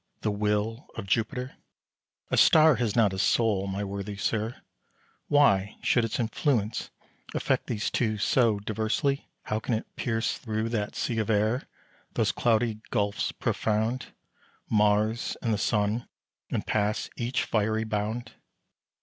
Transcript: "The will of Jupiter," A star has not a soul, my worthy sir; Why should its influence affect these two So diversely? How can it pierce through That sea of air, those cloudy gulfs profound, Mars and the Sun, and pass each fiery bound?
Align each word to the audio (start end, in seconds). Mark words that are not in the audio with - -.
"The 0.21 0.31
will 0.31 0.87
of 0.95 1.05
Jupiter," 1.05 1.57
A 2.31 2.35
star 2.35 2.77
has 2.77 2.95
not 2.95 3.13
a 3.13 3.19
soul, 3.19 3.67
my 3.67 3.83
worthy 3.83 4.17
sir; 4.17 4.55
Why 5.27 5.75
should 5.83 6.03
its 6.03 6.19
influence 6.19 6.89
affect 7.35 7.67
these 7.67 7.91
two 7.91 8.17
So 8.17 8.57
diversely? 8.57 9.29
How 9.43 9.59
can 9.59 9.75
it 9.75 9.85
pierce 9.97 10.39
through 10.39 10.69
That 10.69 10.95
sea 10.95 11.19
of 11.19 11.29
air, 11.29 11.67
those 12.15 12.31
cloudy 12.31 12.81
gulfs 12.89 13.31
profound, 13.31 14.07
Mars 14.67 15.37
and 15.39 15.53
the 15.53 15.59
Sun, 15.59 16.07
and 16.49 16.65
pass 16.65 17.07
each 17.15 17.43
fiery 17.43 17.83
bound? 17.83 18.31